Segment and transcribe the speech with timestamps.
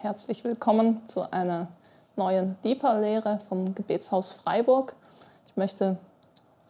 [0.00, 1.66] Herzlich willkommen zu einer
[2.14, 4.94] neuen Deeper-Lehre vom Gebetshaus Freiburg.
[5.48, 5.96] Ich möchte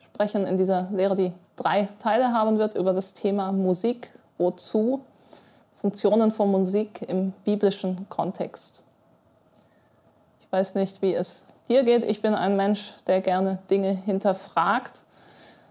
[0.03, 5.05] sprechen in dieser Lehre, die drei Teile haben wird, über das Thema Musik, wozu,
[5.79, 8.81] Funktionen von Musik im biblischen Kontext.
[10.41, 12.05] Ich weiß nicht, wie es dir geht.
[12.05, 15.05] Ich bin ein Mensch, der gerne Dinge hinterfragt.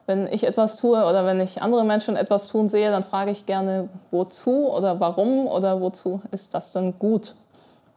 [0.05, 3.47] Wenn ich etwas tue oder wenn ich andere Menschen etwas tun sehe, dann frage ich
[3.47, 7.33] gerne, wozu oder warum oder wozu ist das denn gut?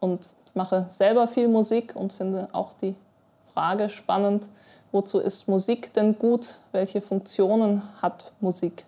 [0.01, 2.95] Und mache selber viel Musik und finde auch die
[3.53, 4.49] Frage spannend,
[4.91, 6.55] wozu ist Musik denn gut?
[6.73, 8.83] Welche Funktionen hat Musik?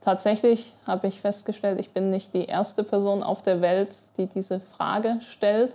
[0.00, 4.60] Tatsächlich habe ich festgestellt, ich bin nicht die erste Person auf der Welt, die diese
[4.60, 5.74] Frage stellt.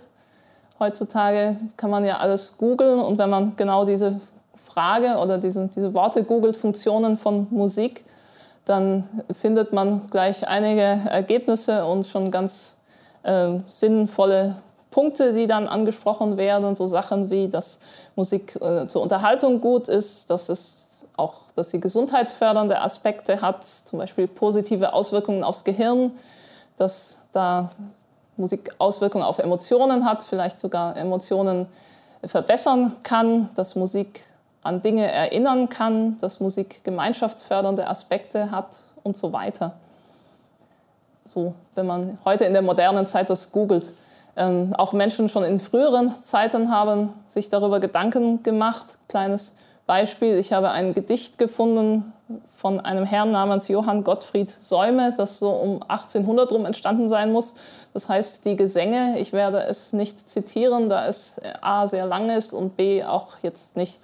[0.78, 4.20] Heutzutage kann man ja alles googeln und wenn man genau diese
[4.64, 8.04] Frage oder diese, diese Worte googelt, Funktionen von Musik,
[8.64, 9.08] dann
[9.40, 12.77] findet man gleich einige Ergebnisse und schon ganz
[13.22, 14.56] äh, sinnvolle
[14.90, 17.78] Punkte, die dann angesprochen werden, so Sachen wie, dass
[18.16, 23.98] Musik äh, zur Unterhaltung gut ist, dass es auch, dass sie gesundheitsfördernde Aspekte hat, zum
[23.98, 26.12] Beispiel positive Auswirkungen aufs Gehirn,
[26.76, 27.70] dass da
[28.36, 31.66] Musik Auswirkungen auf Emotionen hat, vielleicht sogar Emotionen
[32.24, 34.24] verbessern kann, dass Musik
[34.62, 39.74] an Dinge erinnern kann, dass Musik gemeinschaftsfördernde Aspekte hat und so weiter.
[41.28, 43.92] So, wenn man heute in der modernen Zeit das googelt.
[44.34, 48.96] Ähm, auch Menschen schon in früheren Zeiten haben sich darüber Gedanken gemacht.
[49.08, 49.54] Kleines
[49.86, 52.14] Beispiel, ich habe ein Gedicht gefunden
[52.56, 57.54] von einem Herrn namens Johann Gottfried Säume, das so um 1800 rum entstanden sein muss.
[57.92, 62.54] Das heißt, die Gesänge, ich werde es nicht zitieren, da es A sehr lang ist
[62.54, 64.00] und B auch jetzt nicht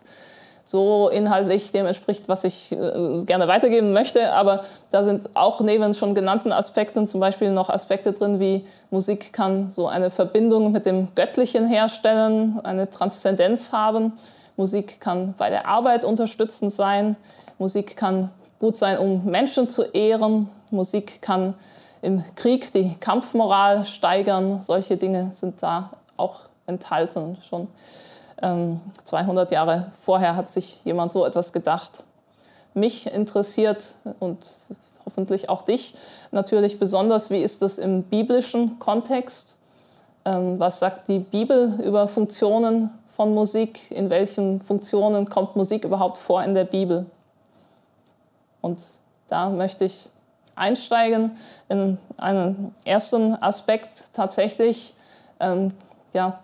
[0.64, 4.32] so inhaltlich dem entspricht, was ich äh, gerne weitergeben möchte.
[4.32, 9.32] Aber da sind auch neben schon genannten Aspekten zum Beispiel noch Aspekte drin, wie Musik
[9.32, 14.12] kann so eine Verbindung mit dem Göttlichen herstellen, eine Transzendenz haben.
[14.56, 17.16] Musik kann bei der Arbeit unterstützend sein.
[17.58, 20.48] Musik kann gut sein, um Menschen zu ehren.
[20.70, 21.54] Musik kann
[22.00, 24.62] im Krieg die Kampfmoral steigern.
[24.62, 27.68] Solche Dinge sind da auch enthalten schon.
[28.40, 32.02] 200 ähm, Jahre vorher hat sich jemand so etwas gedacht.
[32.74, 34.38] Mich interessiert und
[35.06, 35.94] hoffentlich auch dich
[36.32, 39.56] natürlich besonders, wie ist das im biblischen Kontext?
[40.24, 43.90] Ähm, was sagt die Bibel über Funktionen von Musik?
[43.90, 47.06] In welchen Funktionen kommt Musik überhaupt vor in der Bibel?
[48.60, 48.80] Und
[49.28, 50.08] da möchte ich
[50.56, 51.32] einsteigen
[51.68, 54.94] in einen ersten Aspekt tatsächlich.
[55.40, 55.72] Ähm,
[56.12, 56.40] ja,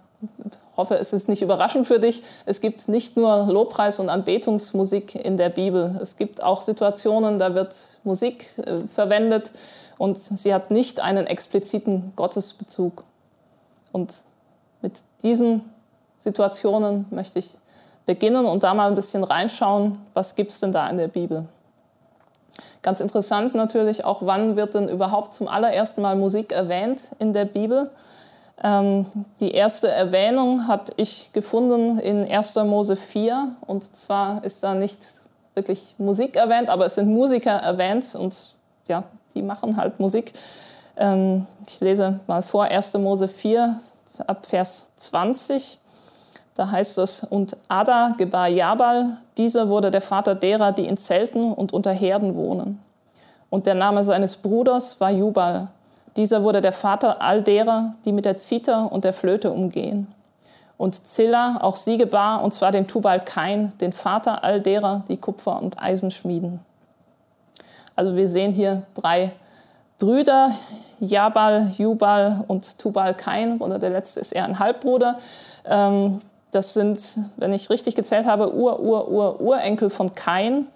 [0.80, 2.22] hoffe, es ist nicht überraschend für dich.
[2.46, 5.98] Es gibt nicht nur Lobpreis und Anbetungsmusik in der Bibel.
[6.00, 9.52] Es gibt auch Situationen, da wird Musik äh, verwendet
[9.98, 13.04] und sie hat nicht einen expliziten Gottesbezug.
[13.92, 14.12] Und
[14.80, 15.62] mit diesen
[16.16, 17.56] Situationen möchte ich
[18.06, 21.46] beginnen und da mal ein bisschen reinschauen, was gibt es denn da in der Bibel.
[22.82, 27.44] Ganz interessant natürlich auch, wann wird denn überhaupt zum allerersten Mal Musik erwähnt in der
[27.44, 27.90] Bibel?
[28.62, 29.06] Ähm,
[29.40, 32.56] die erste Erwähnung habe ich gefunden in 1.
[32.56, 35.00] Mose 4 und zwar ist da nicht
[35.54, 38.36] wirklich Musik erwähnt, aber es sind Musiker erwähnt und
[38.86, 39.04] ja,
[39.34, 40.32] die machen halt Musik.
[40.96, 42.94] Ähm, ich lese mal vor 1.
[42.94, 43.80] Mose 4
[44.26, 45.78] ab Vers 20.
[46.54, 51.52] Da heißt es, und Ada gebar Jabal, dieser wurde der Vater derer, die in Zelten
[51.52, 52.82] und unter Herden wohnen.
[53.48, 55.68] Und der Name seines Bruders war Jubal,
[56.16, 60.06] dieser wurde der Vater all derer, die mit der Zither und der Flöte umgehen.
[60.76, 65.18] Und Zilla, auch sie gebar, und zwar den Tubal Kain, den Vater all derer, die
[65.18, 66.60] Kupfer und Eisen schmieden.
[67.94, 69.32] Also wir sehen hier drei
[69.98, 70.52] Brüder,
[70.98, 75.18] Jabal, Jubal und Tubal Kain, oder der letzte ist eher ein Halbbruder.
[75.66, 76.98] Ähm, das sind,
[77.36, 80.66] wenn ich richtig gezählt habe, Ur, Ur, Ur, Urenkel von Kain.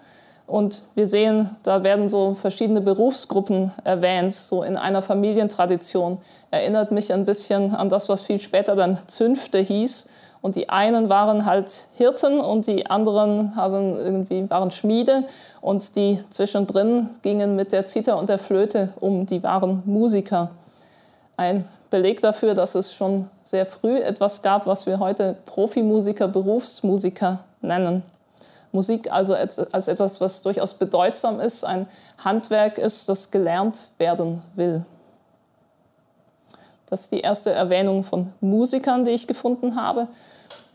[0.47, 6.19] Und wir sehen, da werden so verschiedene Berufsgruppen erwähnt, so in einer Familientradition.
[6.51, 10.05] Erinnert mich ein bisschen an das, was viel später dann Zünfte hieß.
[10.41, 15.23] Und die einen waren halt Hirten und die anderen haben irgendwie, waren Schmiede.
[15.61, 19.25] Und die zwischendrin gingen mit der Zither und der Flöte um.
[19.25, 20.51] Die waren Musiker.
[21.35, 27.39] Ein Beleg dafür, dass es schon sehr früh etwas gab, was wir heute Profimusiker, Berufsmusiker
[27.61, 28.03] nennen.
[28.75, 31.87] Musik also als etwas, was durchaus bedeutsam ist, ein
[32.23, 34.85] Handwerk ist, das gelernt werden will.
[36.87, 40.07] Das ist die erste Erwähnung von Musikern, die ich gefunden habe.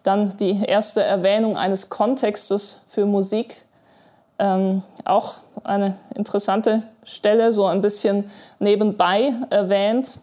[0.03, 3.63] Dann die erste Erwähnung eines Kontextes für Musik.
[4.39, 10.19] Ähm, auch eine interessante Stelle, so ein bisschen nebenbei erwähnt.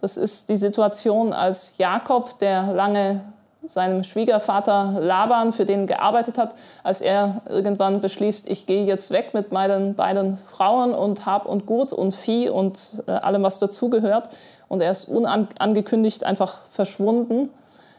[0.00, 3.20] Das ist die Situation, als Jakob, der lange
[3.66, 9.34] seinem Schwiegervater Laban, für den gearbeitet hat, als er irgendwann beschließt, ich gehe jetzt weg
[9.34, 14.28] mit meinen beiden Frauen und Hab und Gut und Vieh und äh, allem, was dazugehört.
[14.68, 17.50] Und er ist unangekündigt einfach verschwunden.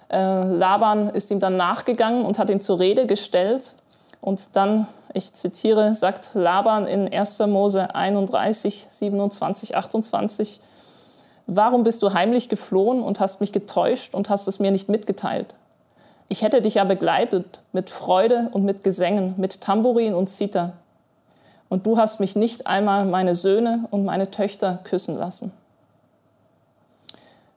[0.10, 3.74] Äh, Laban ist ihm dann nachgegangen und hat ihn zur Rede gestellt.
[4.22, 7.40] Und dann, ich zitiere, sagt Laban in 1.
[7.48, 10.60] Mose 31, 27, 28,
[11.52, 15.56] Warum bist du heimlich geflohen und hast mich getäuscht und hast es mir nicht mitgeteilt?
[16.28, 20.74] Ich hätte dich ja begleitet mit Freude und mit Gesängen, mit Tambourin und Zither.
[21.68, 25.52] Und du hast mich nicht einmal meine Söhne und meine Töchter küssen lassen.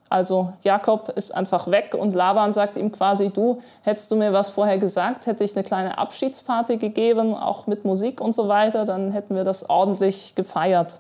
[0.09, 4.49] Also Jakob ist einfach weg und Laban sagt ihm quasi, du, hättest du mir was
[4.49, 9.11] vorher gesagt, hätte ich eine kleine Abschiedsparty gegeben, auch mit Musik und so weiter, dann
[9.11, 10.99] hätten wir das ordentlich gefeiert.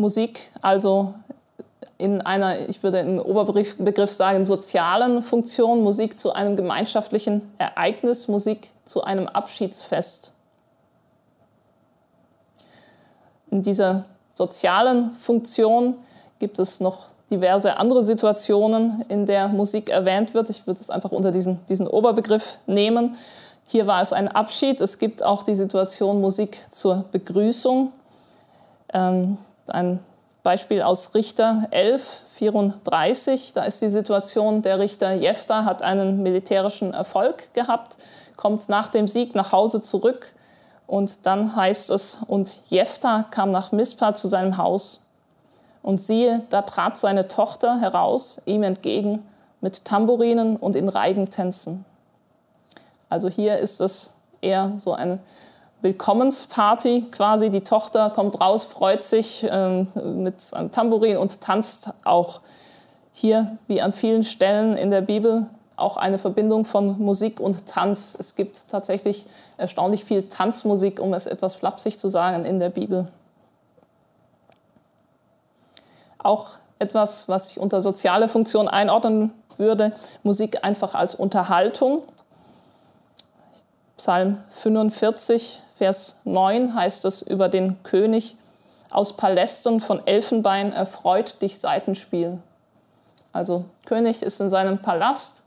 [0.00, 1.14] Musik also
[1.98, 8.70] in einer, ich würde im Oberbegriff sagen, sozialen Funktion, Musik zu einem gemeinschaftlichen Ereignis, Musik
[8.86, 10.32] zu einem Abschiedsfest.
[13.50, 15.94] In dieser sozialen Funktion
[16.38, 20.48] gibt es noch diverse andere Situationen, in der Musik erwähnt wird.
[20.48, 23.16] Ich würde es einfach unter diesen, diesen Oberbegriff nehmen.
[23.66, 24.80] Hier war es ein Abschied.
[24.80, 27.92] Es gibt auch die Situation Musik zur Begrüßung.
[28.92, 29.36] Ähm,
[29.68, 30.00] ein
[30.42, 33.52] Beispiel aus Richter 11, 34.
[33.52, 37.98] Da ist die Situation, der Richter Jephtha hat einen militärischen Erfolg gehabt,
[38.36, 40.34] kommt nach dem Sieg nach Hause zurück
[40.86, 45.06] und dann heißt es, und Jephtha kam nach Mispa zu seinem Haus.
[45.82, 49.24] Und siehe, da trat seine Tochter heraus, ihm entgegen,
[49.60, 51.84] mit Tamburinen und in Reigentänzen.
[53.08, 55.20] Also hier ist es eher so eine
[55.82, 57.50] Willkommensparty quasi.
[57.50, 59.88] Die Tochter kommt raus, freut sich ähm,
[60.22, 62.40] mit einem Tambourin und tanzt auch.
[63.12, 65.46] Hier, wie an vielen Stellen in der Bibel,
[65.80, 68.16] auch eine Verbindung von Musik und Tanz.
[68.18, 73.08] Es gibt tatsächlich erstaunlich viel Tanzmusik, um es etwas flapsig zu sagen, in der Bibel.
[76.18, 79.92] Auch etwas, was ich unter soziale Funktion einordnen würde,
[80.22, 82.02] Musik einfach als Unterhaltung.
[83.96, 88.36] Psalm 45, Vers 9 heißt es über den König,
[88.90, 92.38] aus Palästen von Elfenbein erfreut dich Seitenspiel.
[93.32, 95.42] Also König ist in seinem Palast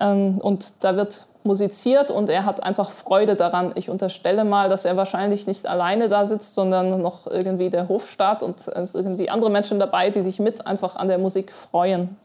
[0.00, 3.72] ähm, und da wird musiziert und er hat einfach Freude daran.
[3.74, 8.42] Ich unterstelle mal, dass er wahrscheinlich nicht alleine da sitzt, sondern noch irgendwie der Hofstaat
[8.42, 12.16] und äh, irgendwie andere Menschen dabei, die sich mit einfach an der Musik freuen.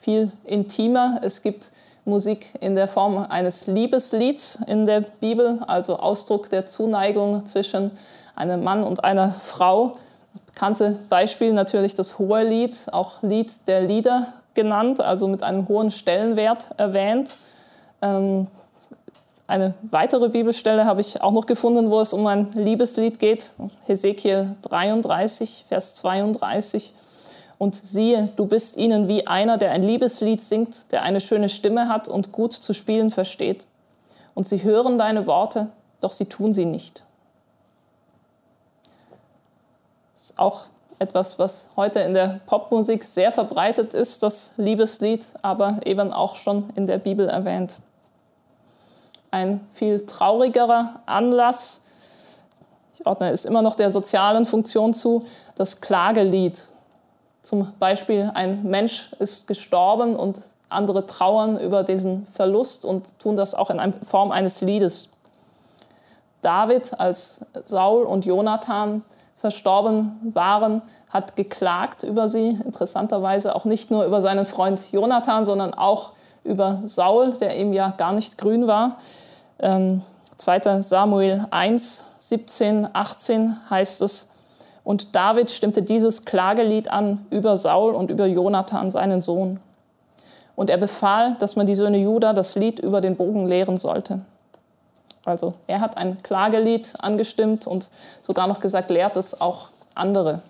[0.00, 1.20] Viel intimer.
[1.22, 1.70] Es gibt
[2.04, 7.92] Musik in der Form eines Liebeslieds in der Bibel, also Ausdruck der Zuneigung zwischen
[8.36, 9.96] einem Mann und einer Frau.
[10.46, 16.70] Bekannte Beispiel natürlich das Hohelied, auch Lied der Lieder genannt, also mit einem hohen Stellenwert
[16.76, 17.36] erwähnt.
[18.02, 18.48] Ähm,
[19.46, 23.50] eine weitere Bibelstelle habe ich auch noch gefunden, wo es um ein Liebeslied geht.
[23.86, 26.92] Hesekiel 33, Vers 32
[27.64, 31.88] und siehe, du bist ihnen wie einer, der ein Liebeslied singt, der eine schöne Stimme
[31.88, 33.66] hat und gut zu spielen versteht.
[34.34, 35.70] Und sie hören deine Worte,
[36.02, 37.04] doch sie tun sie nicht.
[40.12, 40.64] Das ist auch
[40.98, 46.68] etwas, was heute in der Popmusik sehr verbreitet ist, das Liebeslied, aber eben auch schon
[46.76, 47.76] in der Bibel erwähnt.
[49.30, 51.80] Ein viel traurigerer Anlass,
[52.92, 55.24] ich ordne es immer noch der sozialen Funktion zu,
[55.56, 56.62] das Klagelied,
[57.44, 63.54] zum Beispiel ein Mensch ist gestorben und andere trauern über diesen Verlust und tun das
[63.54, 65.10] auch in Form eines Liedes.
[66.40, 69.02] David, als Saul und Jonathan
[69.36, 75.74] verstorben waren, hat geklagt über sie, interessanterweise auch nicht nur über seinen Freund Jonathan, sondern
[75.74, 76.12] auch
[76.44, 78.96] über Saul, der ihm ja gar nicht grün war.
[79.58, 80.02] Ähm,
[80.38, 80.80] 2.
[80.80, 84.28] Samuel 1, 17, 18 heißt es,
[84.84, 89.58] und David stimmte dieses Klagelied an über Saul und über Jonathan, seinen Sohn.
[90.54, 94.20] Und er befahl, dass man die Söhne Juda das Lied über den Bogen lehren sollte.
[95.24, 97.88] Also er hat ein Klagelied angestimmt und
[98.20, 100.42] sogar noch gesagt, lehrt es auch andere.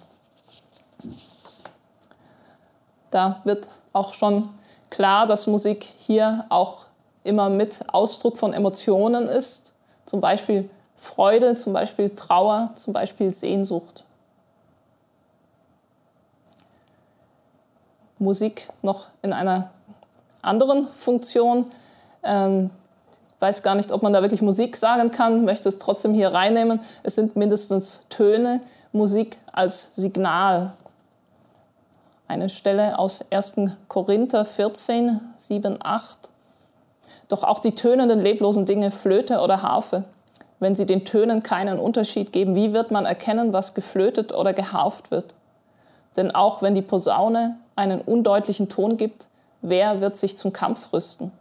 [3.10, 4.48] Da wird auch schon
[4.90, 6.86] klar, dass Musik hier auch
[7.22, 9.74] immer mit Ausdruck von Emotionen ist.
[10.04, 14.04] Zum Beispiel Freude, zum Beispiel Trauer, zum Beispiel Sehnsucht.
[18.24, 19.70] Musik noch in einer
[20.42, 21.66] anderen Funktion.
[22.22, 22.70] Ähm,
[23.40, 26.80] weiß gar nicht, ob man da wirklich Musik sagen kann, möchte es trotzdem hier reinnehmen.
[27.02, 28.60] Es sind mindestens Töne.
[28.92, 30.72] Musik als Signal.
[32.28, 33.56] Eine Stelle aus 1.
[33.88, 36.30] Korinther 14, 7, 8.
[37.28, 40.04] Doch auch die tönenden, leblosen Dinge, Flöte oder Harfe,
[40.60, 45.10] wenn sie den Tönen keinen Unterschied geben, wie wird man erkennen, was geflötet oder geharft
[45.10, 45.34] wird?
[46.16, 49.26] Denn auch wenn die Posaune einen undeutlichen Ton gibt,
[49.62, 51.32] wer wird sich zum Kampf rüsten?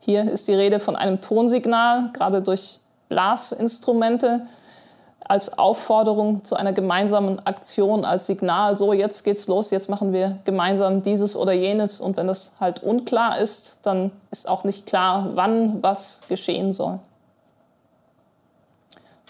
[0.00, 4.46] Hier ist die Rede von einem Tonsignal, gerade durch Blasinstrumente,
[5.30, 10.38] als Aufforderung zu einer gemeinsamen Aktion, als Signal, so jetzt geht's los, jetzt machen wir
[10.44, 12.00] gemeinsam dieses oder jenes.
[12.00, 16.98] Und wenn das halt unklar ist, dann ist auch nicht klar, wann was geschehen soll.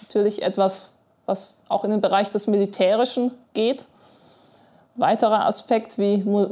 [0.01, 0.95] Natürlich etwas,
[1.27, 3.87] was auch in den Bereich des Militärischen geht.
[5.01, 6.47] Weiterer Aspekt, wie Mu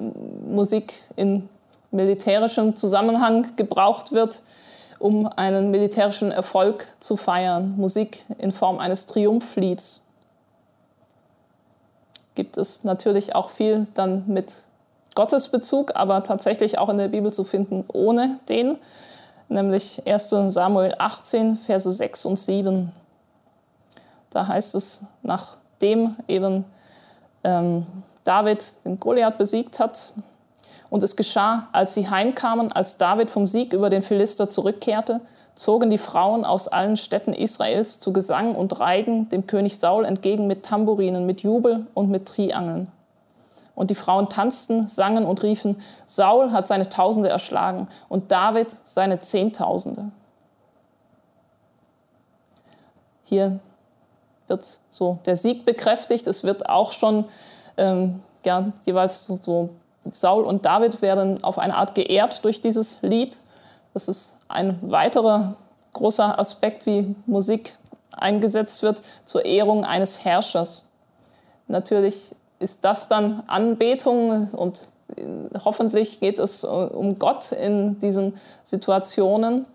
[0.48, 1.50] Musik in
[1.90, 4.42] militärischem Zusammenhang gebraucht wird,
[4.98, 7.74] um einen militärischen Erfolg zu feiern.
[7.76, 10.00] Musik in Form eines Triumphlieds.
[12.34, 14.52] Gibt es natürlich auch viel dann mit
[15.14, 18.78] Gottesbezug, aber tatsächlich auch in der Bibel zu finden ohne den,
[19.50, 22.92] nämlich 1 Samuel 18, Verse 6 und 7.
[24.30, 26.64] Da heißt es, nachdem eben
[27.44, 27.86] ähm,
[28.24, 30.12] David den Goliath besiegt hat,
[30.90, 35.20] und es geschah, als sie heimkamen, als David vom Sieg über den Philister zurückkehrte,
[35.54, 40.46] zogen die Frauen aus allen Städten Israels zu Gesang und Reigen dem König Saul entgegen
[40.46, 42.90] mit Tamburinen, mit Jubel und mit Triangeln.
[43.74, 45.76] Und die Frauen tanzten, sangen und riefen,
[46.06, 50.10] Saul hat seine Tausende erschlagen und David seine Zehntausende.
[53.24, 53.60] Hier
[54.48, 56.26] wird so der Sieg bekräftigt.
[56.26, 57.26] Es wird auch schon
[57.76, 59.70] ähm, ja, jeweils so, so
[60.12, 63.38] Saul und David werden auf eine Art geehrt durch dieses Lied.
[63.94, 65.56] Das ist ein weiterer
[65.92, 67.74] großer Aspekt, wie Musik
[68.12, 70.84] eingesetzt wird zur Ehrung eines Herrschers.
[71.66, 74.86] Natürlich ist das dann Anbetung und
[75.64, 79.66] hoffentlich geht es um Gott in diesen Situationen,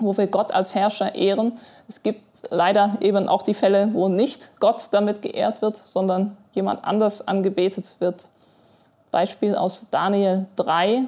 [0.00, 1.58] wo wir Gott als Herrscher ehren.
[1.88, 6.84] Es gibt leider eben auch die Fälle, wo nicht Gott damit geehrt wird, sondern jemand
[6.84, 8.26] anders angebetet wird.
[9.10, 11.04] Beispiel aus Daniel 3.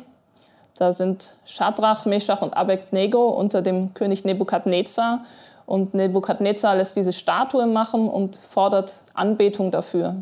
[0.77, 5.25] Da sind Shadrach, Meshach und Abednego unter dem König Nebukadnezar.
[5.67, 10.17] Und Nebukadnezar lässt diese Statue machen und fordert Anbetung dafür.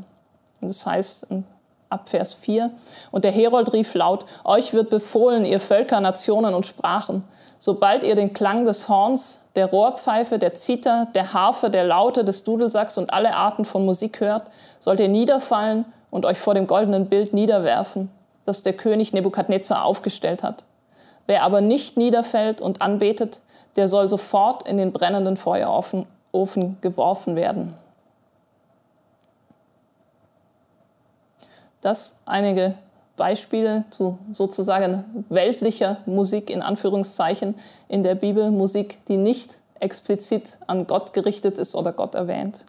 [0.61, 1.27] Das heißt
[1.89, 2.71] ab Vers 4,
[3.11, 7.25] und der Herold rief laut, euch wird befohlen, ihr Völker, Nationen und Sprachen,
[7.61, 12.43] sobald ihr den Klang des Horns, der Rohrpfeife, der Zither, der Harfe, der Laute, des
[12.43, 14.45] Dudelsacks und alle Arten von Musik hört,
[14.79, 18.11] sollt ihr niederfallen und euch vor dem goldenen Bild niederwerfen,
[18.47, 20.65] das der König Nebukadnezar aufgestellt hat.
[21.27, 23.43] Wer aber nicht niederfällt und anbetet,
[23.77, 26.07] der soll sofort in den brennenden Feuerofen
[26.81, 27.75] geworfen werden.
[31.83, 32.75] Das einige
[33.21, 37.55] Beispiele zu sozusagen weltlicher Musik in Anführungszeichen
[37.87, 42.65] in der Bibel, Musik, die nicht explizit an Gott gerichtet ist oder Gott erwähnt.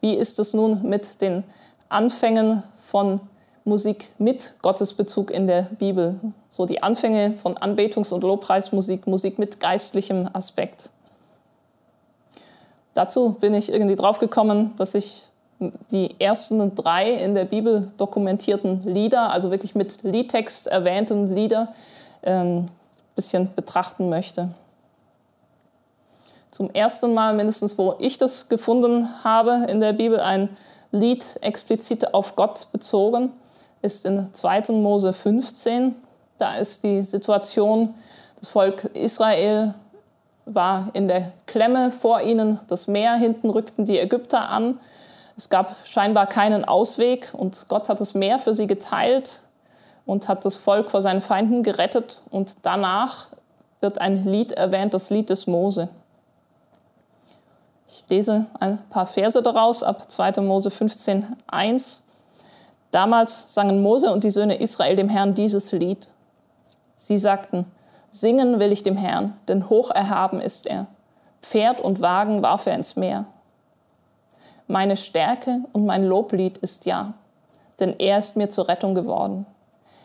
[0.00, 1.44] Wie ist es nun mit den
[1.90, 3.20] Anfängen von
[3.66, 6.18] Musik mit Gottesbezug in der Bibel.
[6.48, 10.88] So die Anfänge von Anbetungs- und Lobpreismusik, Musik mit geistlichem Aspekt.
[12.94, 15.24] Dazu bin ich irgendwie draufgekommen, dass ich
[15.90, 21.74] die ersten drei in der Bibel dokumentierten Lieder, also wirklich mit Liedtext erwähnten Lieder,
[22.22, 22.66] ein ähm,
[23.16, 24.50] bisschen betrachten möchte.
[26.50, 30.50] Zum ersten Mal mindestens, wo ich das gefunden habe in der Bibel, ein
[30.92, 33.32] Lied explizit auf Gott bezogen,
[33.82, 34.72] ist in 2.
[34.72, 35.94] Mose 15.
[36.38, 37.94] Da ist die Situation,
[38.38, 39.74] das Volk Israel
[40.46, 44.80] war in der Klemme vor ihnen, das Meer, hinten rückten die Ägypter an.
[45.38, 49.42] Es gab scheinbar keinen Ausweg und Gott hat das Meer für sie geteilt
[50.04, 52.20] und hat das Volk vor seinen Feinden gerettet.
[52.28, 53.28] Und danach
[53.80, 55.90] wird ein Lied erwähnt, das Lied des Mose.
[57.86, 60.40] Ich lese ein paar Verse daraus ab 2.
[60.40, 62.02] Mose 15, 1.
[62.90, 66.08] Damals sangen Mose und die Söhne Israel dem Herrn dieses Lied.
[66.96, 67.64] Sie sagten,
[68.10, 70.88] Singen will ich dem Herrn, denn hoch erhaben ist er.
[71.42, 73.26] Pferd und Wagen warf er ins Meer.
[74.70, 77.14] Meine Stärke und mein Loblied ist ja,
[77.80, 79.46] denn er ist mir zur Rettung geworden.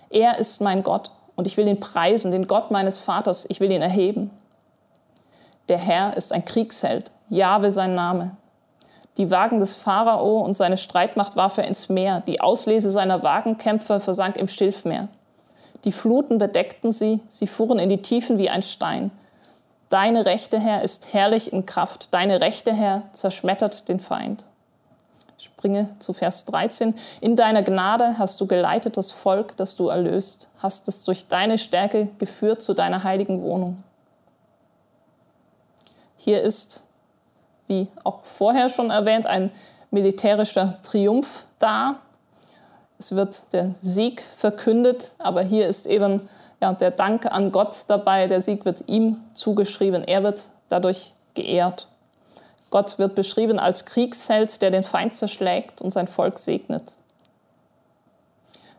[0.10, 3.72] Er ist mein Gott und ich will ihn preisen, den Gott meines Vaters, ich will
[3.72, 4.32] ihn erheben.
[5.68, 8.38] Der Herr ist ein Kriegsheld, Jahwe sein Name.
[9.18, 14.00] Die Wagen des Pharao und seine Streitmacht warf er ins Meer, die Auslese seiner Wagenkämpfer
[14.00, 15.10] versank im Schilfmeer.
[15.84, 19.12] Die Fluten bedeckten sie, sie fuhren in die Tiefen wie ein Stein.
[19.90, 22.14] Deine Rechte, Herr, ist herrlich in Kraft.
[22.14, 24.46] Deine Rechte, Herr, zerschmettert den Feind.
[25.64, 26.94] Springe zu Vers 13.
[27.22, 31.58] In deiner Gnade hast du geleitet das Volk, das du erlöst, hast es durch deine
[31.58, 33.82] Stärke geführt zu deiner heiligen Wohnung.
[36.18, 36.84] Hier ist,
[37.68, 39.52] wie auch vorher schon erwähnt, ein
[39.90, 41.96] militärischer Triumph da.
[43.00, 46.28] Es wird der Sieg verkündet, aber hier ist eben
[46.60, 48.28] ja, der Dank an Gott dabei.
[48.28, 50.04] Der Sieg wird ihm zugeschrieben.
[50.04, 51.88] Er wird dadurch geehrt.
[52.74, 56.96] Gott wird beschrieben als Kriegsheld, der den Feind zerschlägt und sein Volk segnet.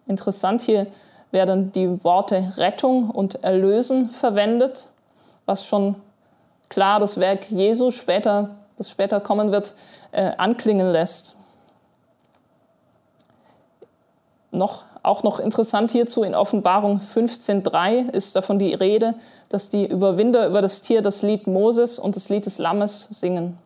[0.09, 0.89] Interessant hier
[1.31, 4.89] werden die Worte Rettung und Erlösen verwendet,
[5.47, 5.95] was schon
[6.69, 9.75] klar das Werk Jesu später, das später kommen wird,
[10.11, 11.37] äh, anklingen lässt.
[14.51, 19.15] Noch auch noch interessant hierzu in Offenbarung 15.3 ist davon die Rede,
[19.51, 23.57] dass die Überwinder über das Tier das Lied Moses und das Lied des Lammes singen.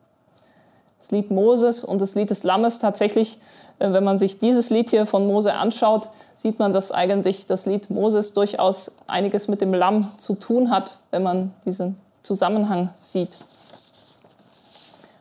[0.98, 3.38] Das Lied Moses und das Lied des Lammes tatsächlich,
[3.78, 7.66] äh, wenn man sich dieses Lied hier von Mose anschaut, sieht man, dass eigentlich das
[7.66, 13.30] Lied Moses durchaus einiges mit dem Lamm zu tun hat, wenn man diesen Zusammenhang sieht.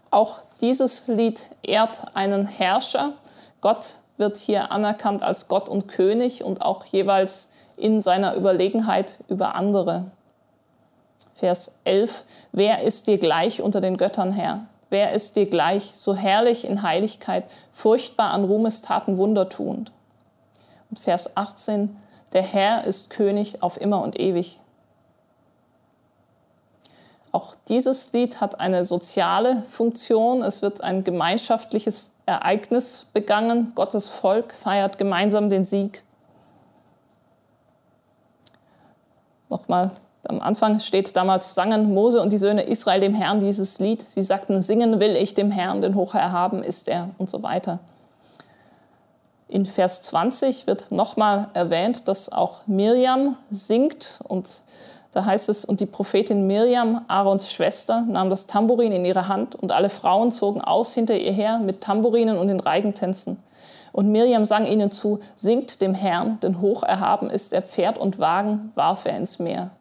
[0.10, 3.13] Auch dieses Lied ehrt einen Herrscher.
[3.62, 9.55] Gott wird hier anerkannt als Gott und König und auch jeweils in seiner Überlegenheit über
[9.55, 10.05] andere.
[11.36, 12.24] Vers 11.
[12.51, 14.65] Wer ist dir gleich unter den Göttern, Herr?
[14.89, 19.91] Wer ist dir gleich, so herrlich in Heiligkeit, furchtbar an Ruhmestaten wundertuend?
[20.89, 21.96] Und Vers 18.
[22.34, 24.60] Der Herr ist König auf immer und ewig.
[27.32, 30.41] Auch dieses Lied hat eine soziale Funktion.
[30.41, 33.74] Es wird ein gemeinschaftliches Ereignis begangen.
[33.75, 36.03] Gottes Volk feiert gemeinsam den Sieg.
[39.50, 39.91] Nochmal,
[40.25, 44.01] am Anfang steht damals, sangen Mose und die Söhne Israel dem Herrn dieses Lied.
[44.01, 47.79] Sie sagten, singen will ich dem Herrn, denn hoch erhaben ist er und so weiter.
[49.47, 54.63] In Vers 20 wird nochmal erwähnt, dass auch Mirjam singt und
[55.13, 59.56] da heißt es, und die Prophetin Mirjam, Aarons Schwester, nahm das Tambourin in ihre Hand
[59.56, 63.41] und alle Frauen zogen aus hinter ihr her mit Tambourinen und den Reigentänzen.
[63.93, 68.19] Und Mirjam sang ihnen zu, singt dem Herrn, denn hoch erhaben ist er Pferd und
[68.19, 69.71] Wagen, warf er ins Meer.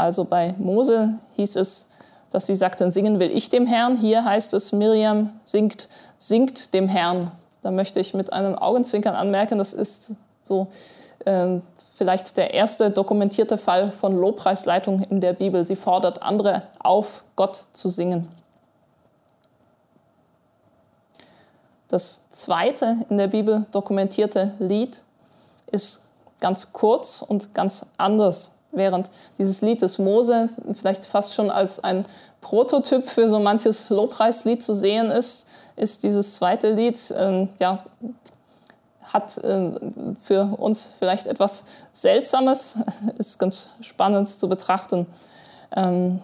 [0.00, 1.86] Also bei Mose hieß es,
[2.30, 3.96] dass sie sagten, singen will ich dem Herrn.
[3.96, 7.32] Hier heißt es, Mirjam singt, singt dem Herrn.
[7.62, 10.68] Da möchte ich mit einem Augenzwinkern anmerken, das ist so
[11.26, 11.58] äh,
[11.96, 15.64] vielleicht der erste dokumentierte Fall von Lobpreisleitung in der Bibel.
[15.64, 18.26] Sie fordert andere auf, Gott zu singen.
[21.88, 25.02] Das zweite in der Bibel dokumentierte Lied
[25.66, 26.00] ist
[26.40, 28.52] ganz kurz und ganz anders.
[28.72, 32.04] Während dieses Lied des Mose vielleicht fast schon als ein
[32.40, 37.78] Prototyp für so manches Lobpreislied zu sehen ist, ist dieses zweite Lied äh, ja,
[39.02, 39.72] hat äh,
[40.22, 42.76] für uns vielleicht etwas Seltsames,
[43.18, 45.06] ist ganz spannend zu betrachten.
[45.74, 46.22] Ähm,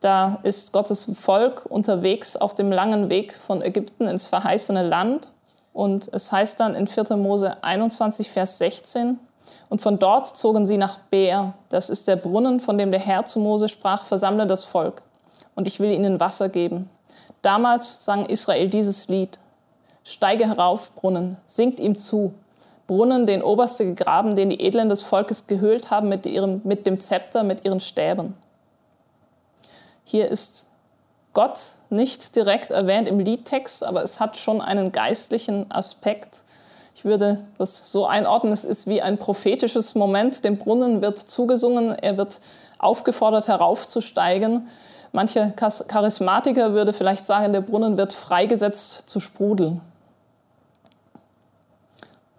[0.00, 5.28] da ist Gottes Volk unterwegs auf dem langen Weg von Ägypten ins verheißene Land.
[5.72, 7.16] Und es heißt dann in 4.
[7.16, 9.18] Mose 21, Vers 16,
[9.74, 13.24] und von dort zogen sie nach Beer, das ist der Brunnen, von dem der Herr
[13.24, 15.02] zu Mose sprach, versammle das Volk,
[15.56, 16.88] und ich will ihnen Wasser geben.
[17.42, 19.40] Damals sang Israel dieses Lied.
[20.04, 22.34] Steige herauf, Brunnen, singt ihm zu.
[22.86, 27.00] Brunnen, den oberste gegraben, den die Edlen des Volkes gehöhlt haben mit, ihrem, mit dem
[27.00, 28.36] Zepter, mit ihren Stäben.
[30.04, 30.68] Hier ist
[31.32, 31.58] Gott
[31.90, 36.43] nicht direkt erwähnt im Liedtext, aber es hat schon einen geistlichen Aspekt.
[37.04, 40.42] Ich würde das so einordnen, es ist wie ein prophetisches Moment.
[40.42, 42.40] Dem Brunnen wird zugesungen, er wird
[42.78, 44.68] aufgefordert heraufzusteigen.
[45.12, 49.82] Mancher Charismatiker würde vielleicht sagen, der Brunnen wird freigesetzt zu sprudeln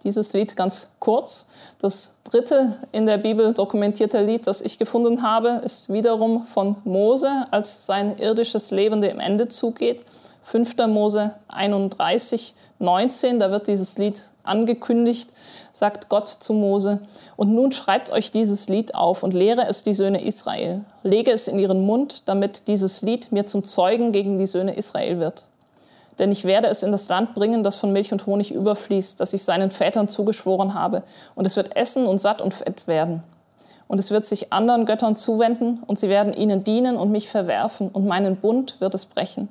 [0.06, 1.46] dieses Lied ganz kurz.
[1.80, 7.44] Das dritte in der Bibel dokumentierte Lied, das ich gefunden habe, ist wiederum von Mose,
[7.50, 10.00] als sein irdisches Leben dem Ende zugeht.
[10.46, 10.76] 5.
[10.88, 15.30] Mose 31, 19, da wird dieses Lied angekündigt,
[15.72, 17.00] sagt Gott zu Mose,
[17.36, 20.84] und nun schreibt euch dieses Lied auf und lehre es die Söhne Israel.
[21.02, 25.18] Lege es in ihren Mund, damit dieses Lied mir zum Zeugen gegen die Söhne Israel
[25.18, 25.44] wird
[26.18, 29.32] denn ich werde es in das Land bringen, das von Milch und Honig überfließt, das
[29.32, 31.02] ich seinen Vätern zugeschworen habe,
[31.34, 33.22] und es wird essen und satt und fett werden.
[33.88, 37.88] Und es wird sich anderen Göttern zuwenden, und sie werden ihnen dienen und mich verwerfen,
[37.88, 39.48] und meinen Bund wird es brechen.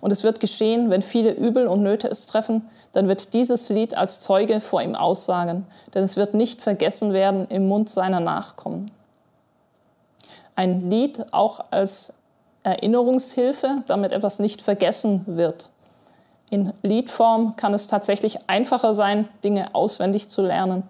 [0.00, 3.96] Und es wird geschehen, wenn viele Übel und Nöte es treffen, dann wird dieses Lied
[3.96, 8.90] als Zeuge vor ihm aussagen, denn es wird nicht vergessen werden im Mund seiner Nachkommen.
[10.56, 12.12] ein Lied auch als
[12.62, 15.68] Erinnerungshilfe, damit etwas nicht vergessen wird.
[16.50, 20.84] In Liedform kann es tatsächlich einfacher sein, Dinge auswendig zu lernen.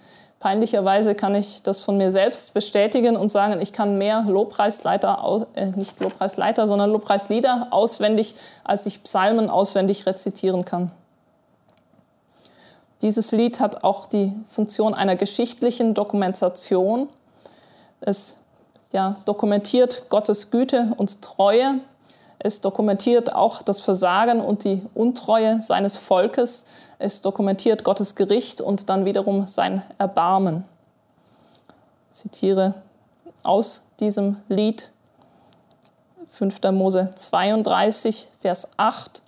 [0.44, 5.68] Peinlicherweise kann ich das von mir selbst bestätigen und sagen, ich kann mehr Lobpreisleiter, äh,
[5.68, 10.90] nicht Lobpreisleiter, sondern Lobpreislieder auswendig, als ich Psalmen auswendig rezitieren kann.
[13.00, 17.08] Dieses Lied hat auch die Funktion einer geschichtlichen Dokumentation.
[18.02, 18.38] Es
[18.92, 21.80] ja, dokumentiert Gottes Güte und Treue.
[22.38, 26.66] Es dokumentiert auch das Versagen und die Untreue seines Volkes.
[27.04, 30.64] Es dokumentiert Gottes Gericht und dann wiederum sein Erbarmen.
[32.10, 32.72] Ich zitiere
[33.42, 34.90] aus diesem Lied
[36.30, 36.62] 5.
[36.72, 39.20] Mose 32, Vers 8.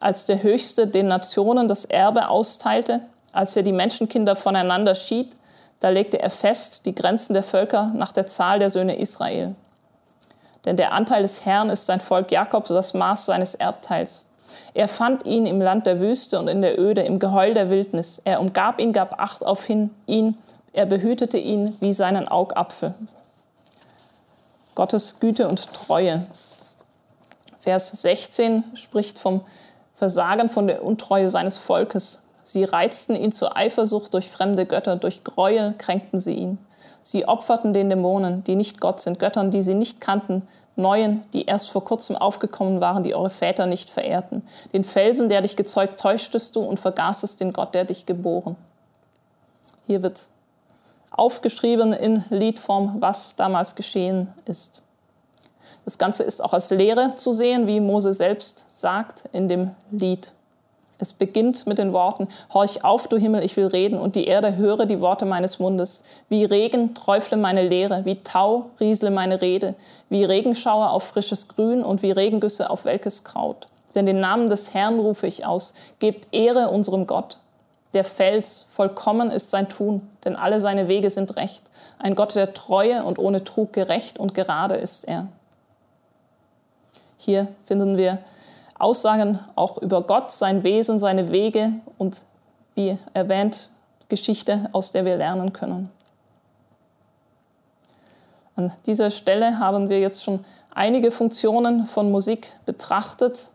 [0.00, 5.36] Als der Höchste den Nationen das Erbe austeilte, als er die Menschenkinder voneinander schied,
[5.78, 9.54] da legte er fest die Grenzen der Völker nach der Zahl der Söhne Israel.
[10.64, 14.26] Denn der Anteil des Herrn ist sein Volk Jakob, das Maß seines Erbteils.
[14.74, 18.20] Er fand ihn im Land der Wüste und in der Öde, im Geheul der Wildnis.
[18.24, 20.38] Er umgab ihn, gab Acht auf ihn,
[20.72, 22.94] er behütete ihn wie seinen Augapfel.
[24.74, 26.26] Gottes Güte und Treue.
[27.60, 29.42] Vers 16 spricht vom
[29.96, 32.22] Versagen von der Untreue seines Volkes.
[32.42, 36.58] Sie reizten ihn zur Eifersucht durch fremde Götter, durch Gräuel kränkten sie ihn.
[37.02, 40.46] Sie opferten den Dämonen, die nicht Gott sind, Göttern, die sie nicht kannten,
[40.80, 44.42] neuen, die erst vor kurzem aufgekommen waren, die eure Väter nicht verehrten.
[44.72, 48.56] Den Felsen, der dich gezeugt, täuschtest du und vergaßest den Gott, der dich geboren.
[49.86, 50.28] Hier wird
[51.10, 54.82] aufgeschrieben in Liedform, was damals geschehen ist.
[55.84, 60.32] Das Ganze ist auch als Lehre zu sehen, wie Mose selbst sagt in dem Lied.
[61.00, 64.56] Es beginnt mit den Worten, Horch auf, du Himmel, ich will reden, und die Erde
[64.56, 66.04] höre die Worte meines Mundes.
[66.28, 69.74] Wie Regen träufle meine Lehre, wie Tau riesle meine Rede,
[70.10, 73.66] wie Regenschauer auf frisches Grün und wie Regengüsse auf welkes Kraut.
[73.94, 77.38] Denn den Namen des Herrn rufe ich aus, gebt Ehre unserem Gott.
[77.94, 81.62] Der Fels, vollkommen ist sein Tun, denn alle seine Wege sind recht.
[81.98, 85.28] Ein Gott der Treue und ohne Trug gerecht und gerade ist er.
[87.16, 88.18] Hier finden wir
[88.80, 92.22] Aussagen auch über Gott, sein Wesen, seine Wege und
[92.74, 93.70] wie erwähnt
[94.08, 95.90] Geschichte, aus der wir lernen können.
[98.56, 103.48] An dieser Stelle haben wir jetzt schon einige Funktionen von Musik betrachtet.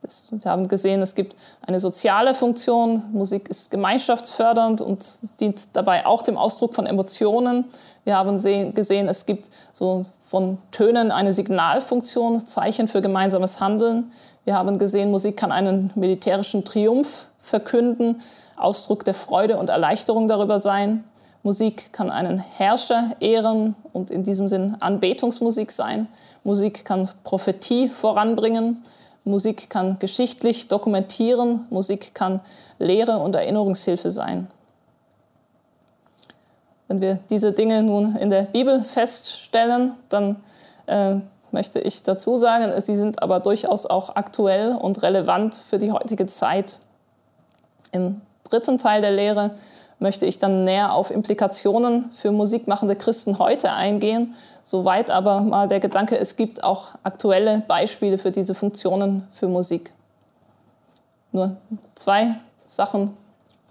[0.00, 3.02] Das, wir haben gesehen, es gibt eine soziale Funktion.
[3.12, 5.04] Musik ist gemeinschaftsfördernd und
[5.40, 7.66] dient dabei auch dem Ausdruck von Emotionen.
[8.04, 14.12] Wir haben gesehen, es gibt so von Tönen eine Signalfunktion, Zeichen für gemeinsames Handeln.
[14.46, 18.22] Wir haben gesehen, Musik kann einen militärischen Triumph verkünden,
[18.56, 21.04] Ausdruck der Freude und Erleichterung darüber sein.
[21.42, 26.08] Musik kann einen Herrscher ehren und in diesem Sinn Anbetungsmusik sein.
[26.44, 28.82] Musik kann Prophetie voranbringen.
[29.24, 31.66] Musik kann geschichtlich dokumentieren.
[31.68, 32.40] Musik kann
[32.78, 34.48] Lehre und Erinnerungshilfe sein.
[36.92, 40.36] Wenn wir diese Dinge nun in der Bibel feststellen, dann
[40.84, 41.14] äh,
[41.50, 46.26] möchte ich dazu sagen, sie sind aber durchaus auch aktuell und relevant für die heutige
[46.26, 46.76] Zeit.
[47.92, 49.52] Im dritten Teil der Lehre
[50.00, 55.80] möchte ich dann näher auf Implikationen für musikmachende Christen heute eingehen, soweit aber mal der
[55.80, 59.94] Gedanke, es gibt auch aktuelle Beispiele für diese Funktionen für Musik.
[61.30, 61.56] Nur
[61.94, 62.34] zwei
[62.66, 63.16] Sachen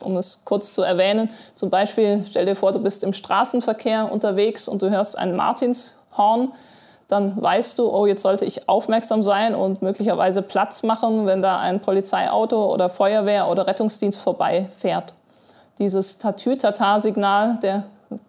[0.04, 1.30] um es kurz zu erwähnen.
[1.56, 6.52] Zum Beispiel stell dir vor, du bist im Straßenverkehr unterwegs und du hörst ein Martinshorn.
[7.08, 11.60] Dann weißt du, oh, jetzt sollte ich aufmerksam sein und möglicherweise Platz machen, wenn da
[11.60, 15.14] ein Polizeiauto oder Feuerwehr oder Rettungsdienst vorbeifährt.
[15.78, 17.84] Dieses Tatütata-Signal der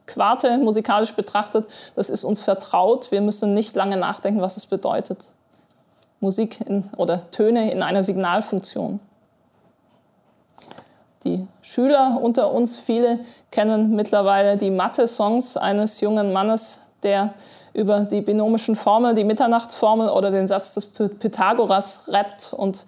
[0.06, 3.10] Quarte musikalisch betrachtet, das ist uns vertraut.
[3.10, 5.28] Wir müssen nicht lange nachdenken, was es bedeutet.
[6.20, 9.00] Musik in, oder Töne in einer Signalfunktion.
[11.24, 17.34] Die Schüler unter uns, viele kennen mittlerweile die Mathe-Songs eines jungen Mannes, der
[17.74, 22.86] über die binomischen Formeln, die Mitternachtsformel oder den Satz des Pythagoras rappt und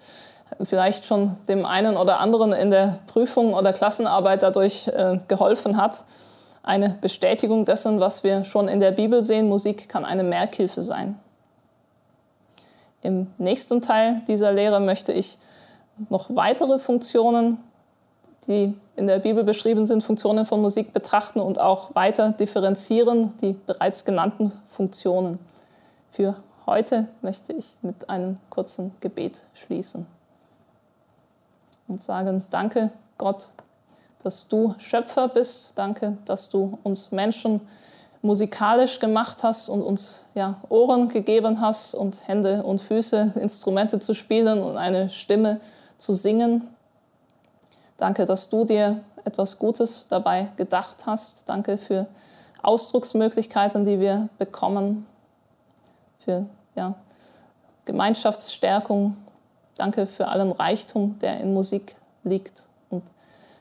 [0.63, 6.03] vielleicht schon dem einen oder anderen in der Prüfung oder Klassenarbeit dadurch äh, geholfen hat.
[6.61, 11.19] Eine Bestätigung dessen, was wir schon in der Bibel sehen, Musik kann eine Merkhilfe sein.
[13.01, 15.37] Im nächsten Teil dieser Lehre möchte ich
[16.09, 17.59] noch weitere Funktionen
[18.47, 23.53] die in der Bibel beschrieben sind, Funktionen von Musik betrachten und auch weiter differenzieren, die
[23.53, 25.39] bereits genannten Funktionen.
[26.11, 30.05] Für heute möchte ich mit einem kurzen Gebet schließen
[31.87, 33.49] und sagen, danke Gott,
[34.23, 37.61] dass du Schöpfer bist, danke, dass du uns Menschen
[38.21, 44.15] musikalisch gemacht hast und uns ja, Ohren gegeben hast und Hände und Füße, Instrumente zu
[44.15, 45.59] spielen und eine Stimme
[45.97, 46.67] zu singen.
[47.97, 51.47] Danke, dass du dir etwas Gutes dabei gedacht hast.
[51.47, 52.07] Danke für
[52.61, 55.05] Ausdrucksmöglichkeiten, die wir bekommen,
[56.19, 56.95] für ja,
[57.85, 59.15] Gemeinschaftsstärkung.
[59.77, 62.63] Danke für allen Reichtum, der in Musik liegt.
[62.89, 63.03] Und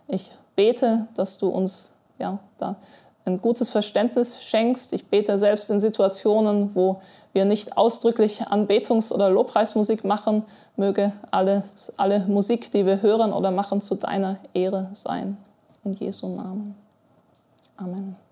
[0.08, 2.76] ich bete, dass du uns ja, da
[3.24, 4.92] ein gutes Verständnis schenkst.
[4.92, 7.00] Ich bete selbst in Situationen, wo
[7.34, 10.44] wir nicht ausdrücklich Anbetungs- oder Lobpreismusik machen,
[10.76, 15.36] möge alles, alle Musik, die wir hören oder machen, zu deiner Ehre sein.
[15.84, 16.74] In Jesu Namen.
[17.76, 18.23] Amen.